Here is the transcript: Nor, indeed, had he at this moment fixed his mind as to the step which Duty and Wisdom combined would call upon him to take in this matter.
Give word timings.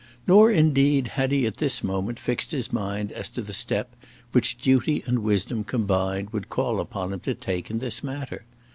Nor, 0.25 0.49
indeed, 0.49 1.09
had 1.09 1.31
he 1.31 1.45
at 1.45 1.57
this 1.57 1.83
moment 1.83 2.17
fixed 2.19 2.49
his 2.49 2.73
mind 2.73 3.11
as 3.11 3.29
to 3.29 3.43
the 3.43 3.53
step 3.53 3.95
which 4.31 4.57
Duty 4.57 5.03
and 5.05 5.19
Wisdom 5.19 5.63
combined 5.63 6.31
would 6.31 6.49
call 6.49 6.79
upon 6.79 7.13
him 7.13 7.19
to 7.19 7.35
take 7.35 7.69
in 7.69 7.77
this 7.77 8.03
matter. 8.03 8.43